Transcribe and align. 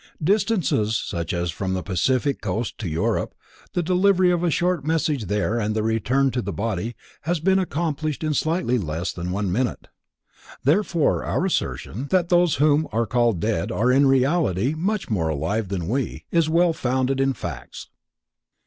Distances 0.23 0.97
such 0.97 1.31
as 1.31 1.51
from 1.51 1.75
the 1.75 1.83
Pacific 1.83 2.41
Coast 2.41 2.79
to 2.79 2.89
Europe, 2.89 3.35
the 3.73 3.83
delivery 3.83 4.31
of 4.31 4.43
a 4.43 4.49
short 4.49 4.83
message 4.83 5.25
there 5.25 5.59
and 5.59 5.75
the 5.75 5.83
return 5.83 6.31
to 6.31 6.41
the 6.41 6.51
body 6.51 6.95
has 7.29 7.39
been 7.39 7.59
accomplished 7.59 8.23
in 8.23 8.33
slightly 8.33 8.79
less 8.79 9.13
than 9.13 9.29
one 9.29 9.51
minute. 9.51 9.89
Therefore 10.63 11.23
our 11.23 11.45
assertion, 11.45 12.07
that 12.07 12.29
those 12.29 12.55
whom 12.55 12.87
we 12.91 13.05
call 13.05 13.33
dead 13.33 13.71
are 13.71 13.91
in 13.91 14.07
reality 14.07 14.73
much 14.75 15.11
more 15.11 15.29
alive 15.29 15.67
than 15.67 15.87
we, 15.87 16.25
is 16.31 16.49
well 16.49 16.73
founded 16.73 17.19
in 17.21 17.33
facts. 17.33 17.87